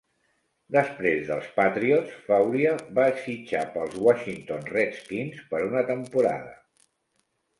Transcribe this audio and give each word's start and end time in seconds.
Desprès 0.75 1.19
dels 1.31 1.49
Patriots, 1.57 2.15
Fauria 2.29 2.71
va 2.99 3.05
fitxar 3.27 3.61
pels 3.75 3.99
Washington 4.07 4.65
Redskins 4.73 5.43
per 5.53 5.63
una 5.67 5.87
temporada. 5.93 6.57